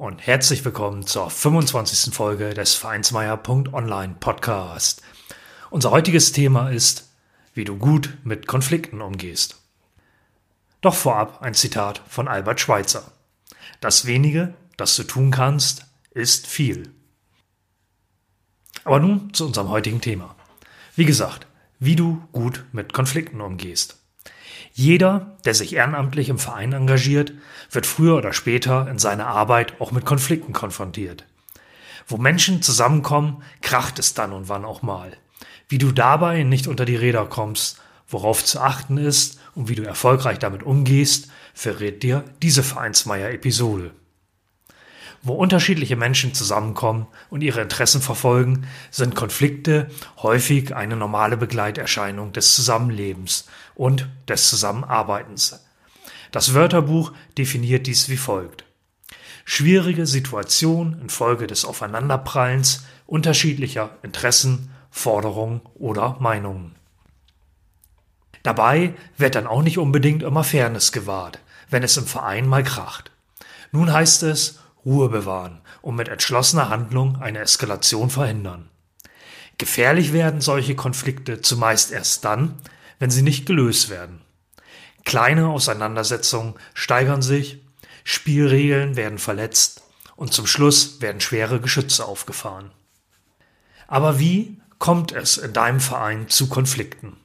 [0.00, 2.14] und herzlich willkommen zur 25.
[2.14, 5.02] Folge des Vereinsmeier.online Podcast.
[5.68, 7.10] Unser heutiges Thema ist,
[7.52, 9.60] wie du gut mit Konflikten umgehst.
[10.80, 13.12] Doch vorab ein Zitat von Albert Schweitzer.
[13.82, 16.94] Das wenige, das du tun kannst, ist viel.
[18.84, 20.34] Aber nun zu unserem heutigen Thema.
[20.96, 21.46] Wie gesagt,
[21.78, 23.99] wie du gut mit Konflikten umgehst.
[24.72, 27.32] Jeder, der sich ehrenamtlich im Verein engagiert,
[27.70, 31.24] wird früher oder später in seiner Arbeit auch mit Konflikten konfrontiert.
[32.06, 35.16] Wo Menschen zusammenkommen, kracht es dann und wann auch mal.
[35.68, 39.82] Wie du dabei nicht unter die Räder kommst, worauf zu achten ist und wie du
[39.84, 43.92] erfolgreich damit umgehst, verrät dir diese Vereinsmeier-Episode.
[45.22, 49.90] Wo unterschiedliche Menschen zusammenkommen und ihre Interessen verfolgen, sind Konflikte
[50.22, 55.60] häufig eine normale Begleiterscheinung des Zusammenlebens und des Zusammenarbeitens.
[56.32, 58.64] Das Wörterbuch definiert dies wie folgt.
[59.44, 66.76] Schwierige Situationen infolge des Aufeinanderprallens unterschiedlicher Interessen, Forderungen oder Meinungen.
[68.42, 73.10] Dabei wird dann auch nicht unbedingt immer Fairness gewahrt, wenn es im Verein mal kracht.
[73.72, 78.68] Nun heißt es, Ruhe bewahren und mit entschlossener Handlung eine Eskalation verhindern.
[79.58, 82.54] Gefährlich werden solche Konflikte zumeist erst dann,
[82.98, 84.20] wenn sie nicht gelöst werden.
[85.04, 87.60] Kleine Auseinandersetzungen steigern sich,
[88.04, 89.82] Spielregeln werden verletzt
[90.16, 92.70] und zum Schluss werden schwere Geschütze aufgefahren.
[93.86, 97.16] Aber wie kommt es in deinem Verein zu Konflikten?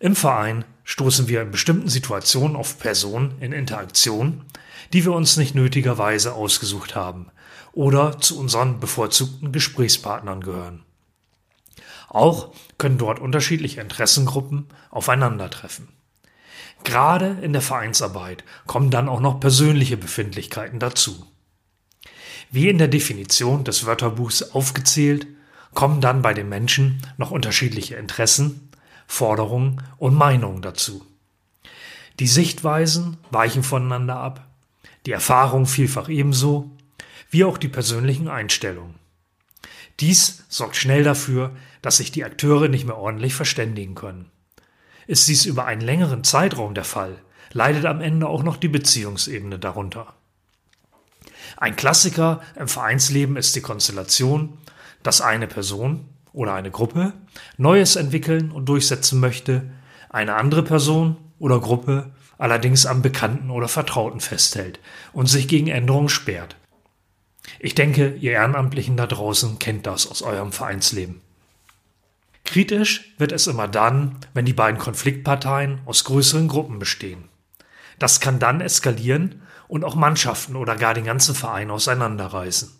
[0.00, 4.44] Im Verein stoßen wir in bestimmten Situationen auf Personen in Interaktion,
[4.92, 7.30] die wir uns nicht nötigerweise ausgesucht haben
[7.72, 10.82] oder zu unseren bevorzugten Gesprächspartnern gehören.
[12.08, 15.88] Auch können dort unterschiedliche Interessengruppen aufeinandertreffen.
[16.84, 21.24] Gerade in der Vereinsarbeit kommen dann auch noch persönliche Befindlichkeiten dazu.
[22.50, 25.26] Wie in der Definition des Wörterbuchs aufgezählt,
[25.72, 28.68] kommen dann bei den Menschen noch unterschiedliche Interessen,
[29.06, 31.06] Forderungen und Meinungen dazu.
[32.18, 34.51] Die Sichtweisen weichen voneinander ab,
[35.06, 36.70] die Erfahrung vielfach ebenso,
[37.30, 38.94] wie auch die persönlichen Einstellungen.
[40.00, 44.30] Dies sorgt schnell dafür, dass sich die Akteure nicht mehr ordentlich verständigen können.
[45.06, 47.18] Ist dies über einen längeren Zeitraum der Fall,
[47.52, 50.14] leidet am Ende auch noch die Beziehungsebene darunter.
[51.56, 54.58] Ein Klassiker im Vereinsleben ist die Konstellation,
[55.02, 57.12] dass eine Person oder eine Gruppe
[57.56, 59.70] Neues entwickeln und durchsetzen möchte,
[60.08, 62.10] eine andere Person oder Gruppe
[62.42, 64.80] allerdings am Bekannten oder Vertrauten festhält
[65.12, 66.56] und sich gegen Änderungen sperrt.
[67.60, 71.20] Ich denke, ihr Ehrenamtlichen da draußen kennt das aus eurem Vereinsleben.
[72.44, 77.28] Kritisch wird es immer dann, wenn die beiden Konfliktparteien aus größeren Gruppen bestehen.
[78.00, 82.72] Das kann dann eskalieren und auch Mannschaften oder gar den ganzen Verein auseinanderreißen.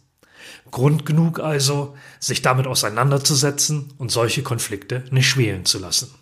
[0.72, 6.12] Grund genug also, sich damit auseinanderzusetzen und solche Konflikte nicht schwelen zu lassen.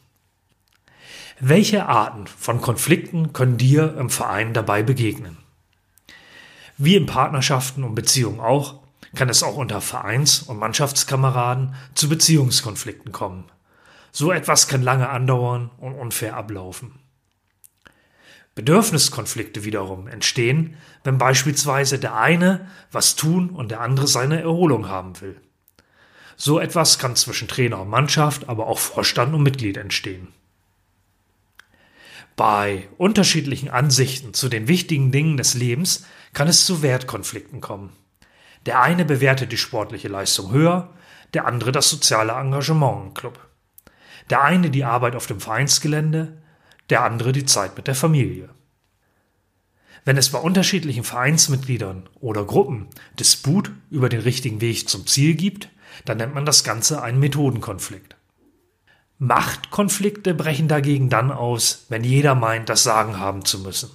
[1.42, 5.38] Welche Arten von Konflikten können dir im Verein dabei begegnen?
[6.76, 8.80] Wie in Partnerschaften und Beziehungen auch,
[9.14, 13.44] kann es auch unter Vereins- und Mannschaftskameraden zu Beziehungskonflikten kommen.
[14.12, 16.98] So etwas kann lange andauern und unfair ablaufen.
[18.54, 25.18] Bedürfniskonflikte wiederum entstehen, wenn beispielsweise der eine was tun und der andere seine Erholung haben
[25.22, 25.40] will.
[26.36, 30.28] So etwas kann zwischen Trainer und Mannschaft, aber auch Vorstand und Mitglied entstehen.
[32.40, 37.92] Bei unterschiedlichen Ansichten zu den wichtigen Dingen des Lebens kann es zu Wertkonflikten kommen.
[38.64, 40.88] Der eine bewertet die sportliche Leistung höher,
[41.34, 43.46] der andere das soziale Engagement im Club.
[44.30, 46.38] Der eine die Arbeit auf dem Vereinsgelände,
[46.88, 48.48] der andere die Zeit mit der Familie.
[50.06, 52.88] Wenn es bei unterschiedlichen Vereinsmitgliedern oder Gruppen
[53.18, 55.68] Disput über den richtigen Weg zum Ziel gibt,
[56.06, 58.16] dann nennt man das Ganze einen Methodenkonflikt.
[59.20, 63.90] Machtkonflikte brechen dagegen dann aus, wenn jeder meint, das Sagen haben zu müssen.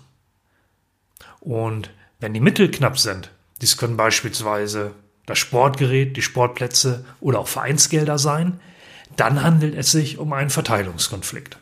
[1.40, 1.90] Und
[2.20, 4.92] wenn die Mittel knapp sind, dies können beispielsweise
[5.26, 8.60] das Sportgerät, die Sportplätze oder auch Vereinsgelder sein,
[9.16, 11.58] dann handelt es sich um einen Verteilungskonflikt.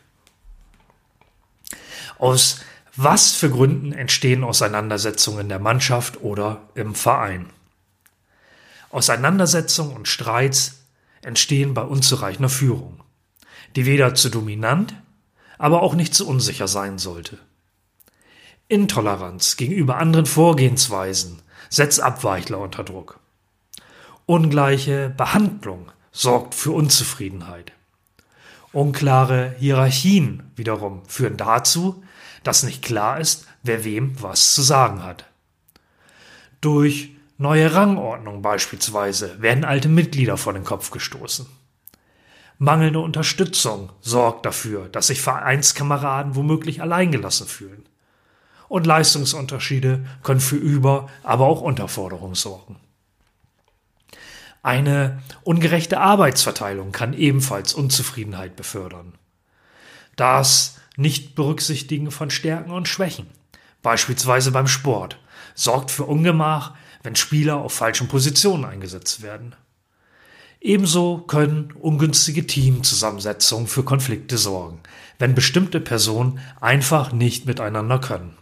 [2.18, 2.60] Aus
[2.96, 7.48] was für Gründen entstehen Auseinandersetzungen in der Mannschaft oder im Verein?
[8.90, 10.82] Auseinandersetzungen und Streits
[11.22, 13.00] entstehen bei unzureichender Führung,
[13.76, 14.94] die weder zu dominant,
[15.58, 17.38] aber auch nicht zu unsicher sein sollte.
[18.68, 23.20] Intoleranz gegenüber anderen Vorgehensweisen setzt Abweichler unter Druck.
[24.26, 27.72] Ungleiche Behandlung sorgt für Unzufriedenheit.
[28.72, 32.02] Unklare Hierarchien wiederum führen dazu,
[32.42, 35.26] dass nicht klar ist, wer wem was zu sagen hat.
[36.60, 41.46] Durch neue Rangordnung beispielsweise werden alte Mitglieder vor den Kopf gestoßen.
[42.58, 47.88] Mangelnde Unterstützung sorgt dafür, dass sich Vereinskameraden womöglich alleingelassen fühlen.
[48.68, 52.76] Und Leistungsunterschiede können für Über-, aber auch Unterforderung sorgen.
[54.62, 59.12] Eine ungerechte Arbeitsverteilung kann ebenfalls Unzufriedenheit befördern.
[60.16, 63.26] Das Nichtberücksichtigen von Stärken und Schwächen,
[63.82, 65.18] beispielsweise beim Sport,
[65.54, 66.72] sorgt für Ungemach,
[67.02, 69.54] wenn Spieler auf falschen Positionen eingesetzt werden.
[70.64, 74.80] Ebenso können ungünstige Teamzusammensetzungen für Konflikte sorgen,
[75.18, 78.38] wenn bestimmte Personen einfach nicht miteinander können.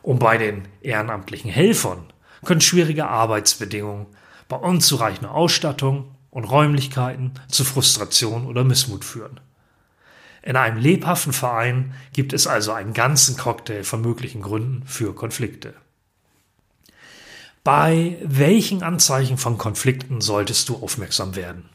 [0.00, 2.04] Und bei den ehrenamtlichen Helfern
[2.44, 4.06] können schwierige Arbeitsbedingungen
[4.48, 9.40] bei unzureichender Ausstattung und Räumlichkeiten zu Frustration oder Missmut führen.
[10.42, 15.74] In einem lebhaften Verein gibt es also einen ganzen Cocktail von möglichen Gründen für Konflikte.
[17.70, 21.68] Bei welchen Anzeichen von Konflikten solltest du aufmerksam werden?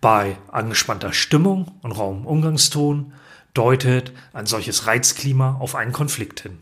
[0.00, 3.12] Bei angespannter Stimmung und rauem Umgangston
[3.54, 6.60] deutet ein solches Reizklima auf einen Konflikt hin.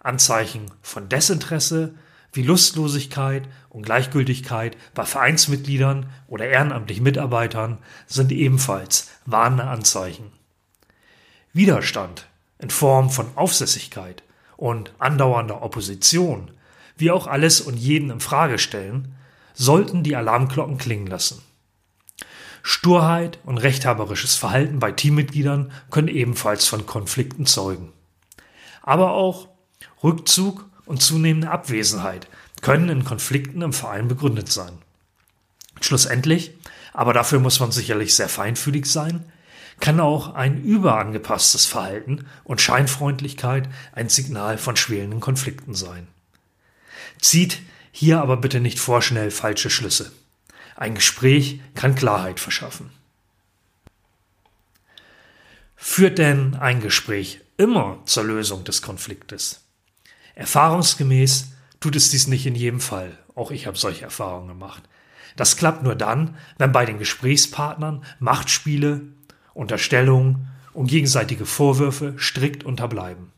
[0.00, 1.94] Anzeichen von Desinteresse
[2.34, 10.30] wie Lustlosigkeit und Gleichgültigkeit bei Vereinsmitgliedern oder ehrenamtlichen Mitarbeitern sind ebenfalls warnende Anzeichen.
[11.54, 12.26] Widerstand
[12.58, 14.22] in Form von Aufsässigkeit
[14.58, 16.50] und andauernder Opposition,
[16.96, 19.14] wie auch alles und jeden in Frage stellen,
[19.54, 21.42] sollten die Alarmglocken klingen lassen.
[22.62, 27.92] Sturheit und rechthaberisches Verhalten bei Teammitgliedern können ebenfalls von Konflikten zeugen.
[28.82, 29.48] Aber auch
[30.02, 32.26] Rückzug und zunehmende Abwesenheit
[32.62, 34.78] können in Konflikten im Verein begründet sein.
[35.80, 36.56] Schlussendlich,
[36.94, 39.24] aber dafür muss man sicherlich sehr feinfühlig sein,
[39.80, 46.06] kann auch ein überangepasstes Verhalten und Scheinfreundlichkeit ein Signal von schwelenden Konflikten sein.
[47.20, 47.62] Zieht
[47.92, 50.12] hier aber bitte nicht vorschnell falsche Schlüsse.
[50.76, 52.90] Ein Gespräch kann Klarheit verschaffen.
[55.76, 59.60] Führt denn ein Gespräch immer zur Lösung des Konfliktes?
[60.34, 63.16] Erfahrungsgemäß tut es dies nicht in jedem Fall.
[63.34, 64.82] Auch ich habe solche Erfahrungen gemacht.
[65.36, 69.02] Das klappt nur dann, wenn bei den Gesprächspartnern Machtspiele,
[69.52, 73.32] Unterstellungen und gegenseitige Vorwürfe strikt unterbleiben.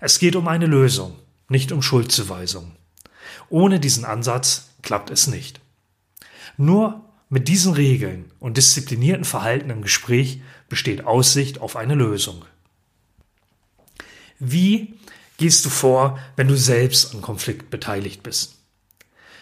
[0.00, 1.18] Es geht um eine Lösung,
[1.48, 2.72] nicht um Schuldzuweisung.
[3.50, 5.60] Ohne diesen Ansatz klappt es nicht.
[6.56, 12.44] Nur mit diesen Regeln und disziplinierten Verhalten im Gespräch besteht Aussicht auf eine Lösung.
[14.38, 14.94] Wie
[15.36, 18.56] gehst du vor, wenn du selbst an Konflikt beteiligt bist?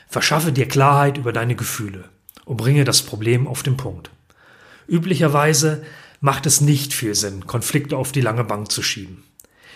[0.08, 2.08] Verschaffe dir Klarheit über deine Gefühle
[2.44, 4.10] und bringe das Problem auf den Punkt.
[4.88, 5.84] Üblicherweise
[6.20, 9.22] macht es nicht viel Sinn, Konflikte auf die lange Bank zu schieben.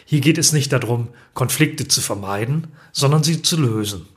[0.05, 4.09] Hier geht es nicht darum, Konflikte zu vermeiden, sondern sie zu lösen.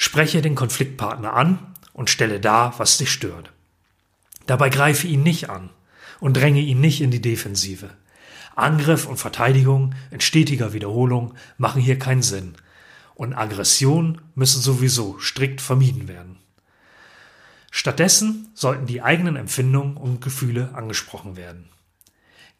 [0.00, 3.50] Spreche den Konfliktpartner an und stelle dar, was dich stört.
[4.46, 5.70] Dabei greife ihn nicht an
[6.20, 7.90] und dränge ihn nicht in die Defensive.
[8.54, 12.54] Angriff und Verteidigung in stetiger Wiederholung machen hier keinen Sinn.
[13.16, 16.38] Und Aggression müssen sowieso strikt vermieden werden.
[17.72, 21.70] Stattdessen sollten die eigenen Empfindungen und Gefühle angesprochen werden.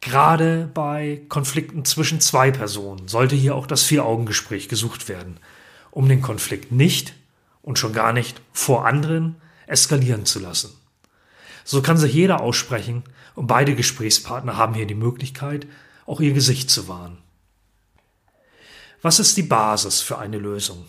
[0.01, 5.39] Gerade bei Konflikten zwischen zwei Personen sollte hier auch das Vier-Augen-Gespräch gesucht werden,
[5.93, 7.15] um den Konflikt nicht
[7.69, 10.71] und schon gar nicht vor anderen eskalieren zu lassen.
[11.65, 15.67] So kann sich jeder aussprechen und beide Gesprächspartner haben hier die Möglichkeit,
[16.07, 17.19] auch ihr Gesicht zu wahren.
[19.03, 20.87] Was ist die Basis für eine Lösung?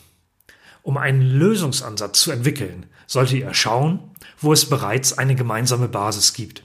[0.82, 4.00] Um einen Lösungsansatz zu entwickeln, solltet ihr schauen,
[4.40, 6.64] wo es bereits eine gemeinsame Basis gibt.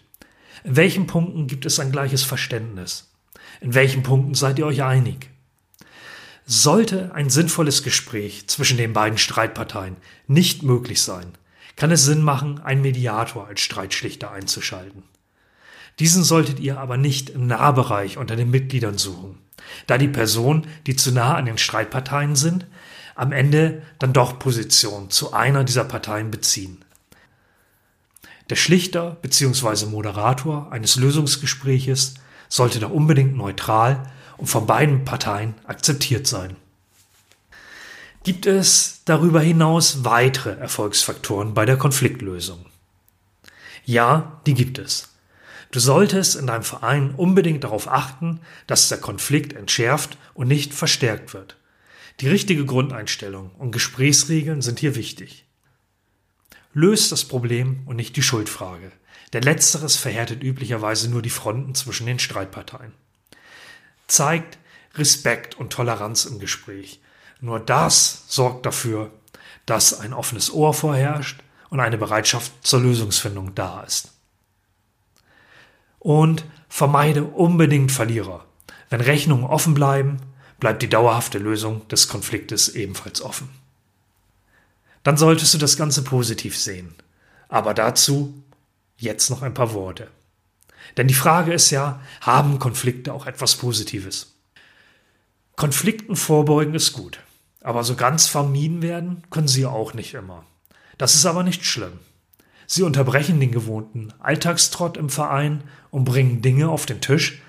[0.63, 3.11] In welchen Punkten gibt es ein gleiches Verständnis?
[3.61, 5.34] In welchen Punkten seid ihr euch einig?
[6.47, 9.97] Sollte ein sinnvolles Gespräch zwischen den beiden Streitparteien
[10.27, 11.33] nicht möglich sein,
[11.77, 15.05] kann es Sinn machen, einen Mediator als Streitschlichter einzuschalten.
[15.99, 19.39] Diesen solltet ihr aber nicht im Nahbereich unter den Mitgliedern suchen,
[19.87, 22.67] da die Personen, die zu nah an den Streitparteien sind,
[23.15, 26.85] am Ende dann doch Position zu einer dieser Parteien beziehen.
[28.51, 29.87] Der Schlichter bzw.
[29.87, 32.15] Moderator eines Lösungsgespräches
[32.49, 36.57] sollte da unbedingt neutral und von beiden Parteien akzeptiert sein.
[38.25, 42.65] Gibt es darüber hinaus weitere Erfolgsfaktoren bei der Konfliktlösung?
[43.85, 45.11] Ja, die gibt es.
[45.71, 51.35] Du solltest in deinem Verein unbedingt darauf achten, dass der Konflikt entschärft und nicht verstärkt
[51.35, 51.57] wird.
[52.21, 55.45] Die richtige Grundeinstellung und Gesprächsregeln sind hier wichtig.
[56.73, 58.91] Löst das Problem und nicht die Schuldfrage,
[59.33, 62.93] denn letzteres verhärtet üblicherweise nur die Fronten zwischen den Streitparteien.
[64.07, 64.59] Zeigt
[64.95, 67.01] Respekt und Toleranz im Gespräch.
[67.41, 69.11] Nur das sorgt dafür,
[69.67, 74.13] dass ein offenes Ohr vorherrscht und eine Bereitschaft zur Lösungsfindung da ist.
[75.99, 78.45] Und vermeide unbedingt Verlierer.
[78.91, 80.19] Wenn Rechnungen offen bleiben,
[80.61, 83.49] bleibt die dauerhafte Lösung des Konfliktes ebenfalls offen.
[85.03, 86.95] Dann solltest du das Ganze positiv sehen.
[87.49, 88.43] Aber dazu
[88.97, 90.09] jetzt noch ein paar Worte.
[90.97, 94.35] Denn die Frage ist ja, haben Konflikte auch etwas Positives?
[95.57, 97.21] Konflikten vorbeugen ist gut,
[97.61, 100.45] aber so ganz vermieden werden können sie auch nicht immer.
[100.99, 101.99] Das ist aber nicht schlimm.
[102.67, 107.43] Sie unterbrechen den gewohnten Alltagstrott im Verein und bringen Dinge auf den Tisch,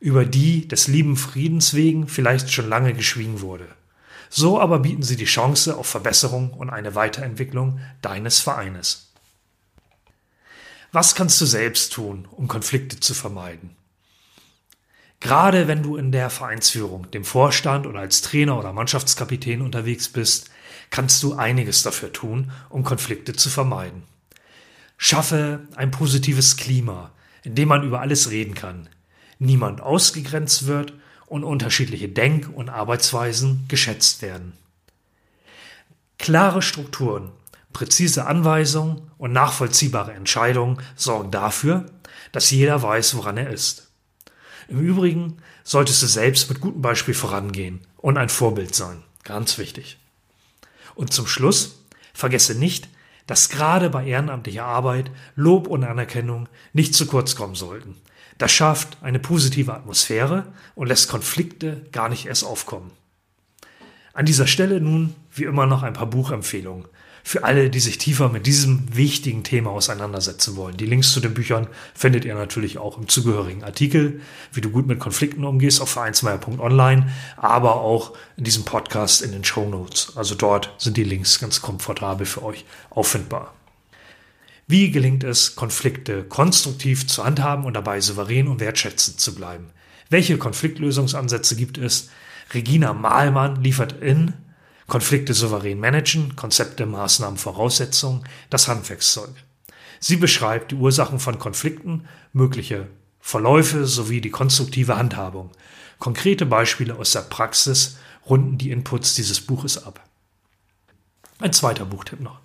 [0.00, 3.66] über die des lieben Friedens wegen vielleicht schon lange geschwiegen wurde.
[4.30, 9.07] So aber bieten sie die Chance auf Verbesserung und eine Weiterentwicklung deines Vereines.
[10.90, 13.76] Was kannst du selbst tun, um Konflikte zu vermeiden?
[15.20, 20.50] Gerade wenn du in der Vereinsführung, dem Vorstand oder als Trainer oder Mannschaftskapitän unterwegs bist,
[20.90, 24.04] kannst du einiges dafür tun, um Konflikte zu vermeiden.
[24.96, 27.10] Schaffe ein positives Klima,
[27.42, 28.88] in dem man über alles reden kann,
[29.38, 30.94] niemand ausgegrenzt wird
[31.26, 34.54] und unterschiedliche Denk- und Arbeitsweisen geschätzt werden.
[36.18, 37.30] Klare Strukturen,
[37.78, 41.86] präzise Anweisungen und nachvollziehbare Entscheidungen sorgen dafür,
[42.32, 43.92] dass jeder weiß, woran er ist.
[44.66, 49.04] Im Übrigen solltest du selbst mit gutem Beispiel vorangehen und ein Vorbild sein.
[49.22, 49.96] Ganz wichtig.
[50.96, 52.88] Und zum Schluss, vergesse nicht,
[53.28, 57.94] dass gerade bei ehrenamtlicher Arbeit Lob und Anerkennung nicht zu kurz kommen sollten.
[58.38, 62.90] Das schafft eine positive Atmosphäre und lässt Konflikte gar nicht erst aufkommen.
[64.14, 66.86] An dieser Stelle nun wie immer noch ein paar Buchempfehlungen
[67.28, 70.78] für alle, die sich tiefer mit diesem wichtigen Thema auseinandersetzen wollen.
[70.78, 74.22] Die Links zu den Büchern findet ihr natürlich auch im zugehörigen Artikel,
[74.54, 79.44] wie du gut mit Konflikten umgehst, auf vereinsmeier.online, aber auch in diesem Podcast in den
[79.44, 80.16] Show Notes.
[80.16, 83.52] Also dort sind die Links ganz komfortabel für euch auffindbar.
[84.66, 89.66] Wie gelingt es, Konflikte konstruktiv zu handhaben und dabei souverän und wertschätzend zu bleiben?
[90.08, 92.08] Welche Konfliktlösungsansätze gibt es?
[92.54, 94.32] Regina Mahlmann liefert in
[94.88, 99.34] Konflikte souverän managen, Konzepte, Maßnahmen, Voraussetzungen, das Handwerkszeug.
[100.00, 102.88] Sie beschreibt die Ursachen von Konflikten, mögliche
[103.20, 105.50] Verläufe sowie die konstruktive Handhabung.
[105.98, 110.02] Konkrete Beispiele aus der Praxis runden die Inputs dieses Buches ab.
[111.38, 112.40] Ein zweiter Buchtipp noch.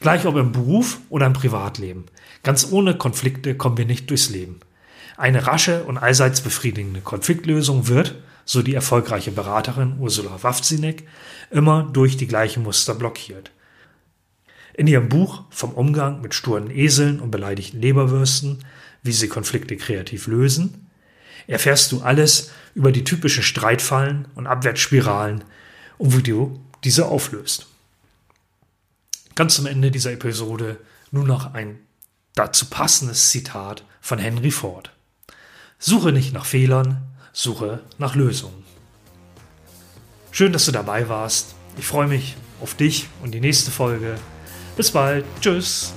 [0.00, 2.06] Gleich ob im Beruf oder im Privatleben.
[2.42, 4.60] Ganz ohne Konflikte kommen wir nicht durchs Leben.
[5.18, 8.14] Eine rasche und allseits befriedigende Konfliktlösung wird,
[8.46, 11.06] so die erfolgreiche Beraterin Ursula Wawzinek,
[11.50, 13.50] immer durch die gleichen Muster blockiert.
[14.72, 18.64] In ihrem Buch Vom Umgang mit sturen Eseln und beleidigten Leberwürsten,
[19.02, 20.86] wie sie Konflikte kreativ lösen,
[21.46, 25.44] erfährst du alles über die typischen Streitfallen und Abwärtsspiralen
[25.98, 27.66] und wie du diese auflöst.
[29.34, 30.78] Ganz zum Ende dieser Episode
[31.10, 31.78] nun noch ein
[32.34, 34.92] dazu passendes Zitat von Henry Ford.
[35.78, 38.64] Suche nicht nach Fehlern, suche nach Lösungen.
[40.30, 41.54] Schön, dass du dabei warst.
[41.76, 44.16] Ich freue mich auf dich und die nächste Folge.
[44.76, 45.24] Bis bald.
[45.40, 45.92] Tschüss.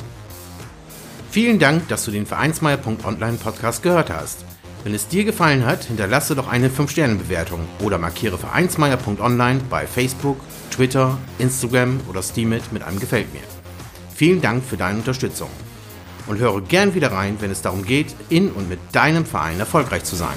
[1.32, 4.44] Vielen Dank, dass du den Vereinsmeier.online Podcast gehört hast.
[4.84, 10.40] Wenn es dir gefallen hat, hinterlasse doch eine 5-Sterne-Bewertung oder markiere Vereinsmeier.online bei Facebook,
[10.72, 13.44] Twitter, Instagram oder Steamit mit einem Gefällt mir.
[14.14, 15.50] Vielen Dank für deine Unterstützung
[16.28, 20.04] und höre gern wieder rein, wenn es darum geht, in und mit deinem Verein erfolgreich
[20.04, 20.36] zu sein.